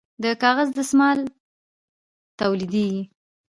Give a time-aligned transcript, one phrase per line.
[0.23, 1.19] د کاغذ دستمال
[2.39, 3.03] تولیدیږي